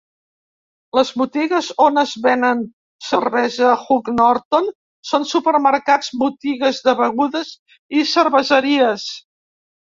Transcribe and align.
Les 0.99 1.09
botigues 1.21 1.67
on 1.87 2.01
es 2.03 2.13
venen 2.23 2.63
cervesa 3.09 3.75
Hook 3.83 4.11
Norton 4.15 4.71
són 5.13 5.29
supermercats, 5.35 6.11
botigues 6.25 6.83
de 6.91 6.99
begudes 7.05 7.55
i 8.01 8.05
cerveseries. 8.17 9.09